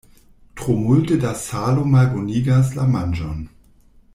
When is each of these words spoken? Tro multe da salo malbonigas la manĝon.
Tro 0.61 0.73
multe 0.77 1.17
da 1.25 1.33
salo 1.47 1.85
malbonigas 1.91 2.73
la 2.79 2.89
manĝon. 2.95 3.45